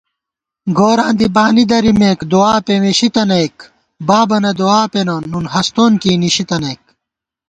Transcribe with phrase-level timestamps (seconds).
[0.77, 6.83] گوراں دی بانی درِمېک دُعاپېمېشی تنَئیک * بابَنہ دُعا پېنہ نُن ہستون کېئی نِشِتَنَئیک